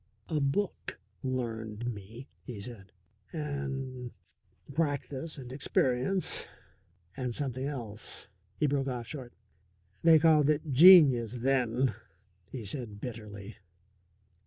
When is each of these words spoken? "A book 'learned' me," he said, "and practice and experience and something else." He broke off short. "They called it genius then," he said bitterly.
"A 0.29 0.39
book 0.39 0.99
'learned' 1.21 1.93
me," 1.93 2.27
he 2.41 2.59
said, 2.59 2.91
"and 3.31 4.09
practice 4.73 5.37
and 5.37 5.51
experience 5.53 6.47
and 7.15 7.35
something 7.35 7.67
else." 7.67 8.27
He 8.57 8.65
broke 8.65 8.87
off 8.87 9.05
short. 9.05 9.31
"They 10.01 10.17
called 10.17 10.49
it 10.49 10.71
genius 10.73 11.35
then," 11.41 11.93
he 12.51 12.65
said 12.65 12.99
bitterly. 12.99 13.57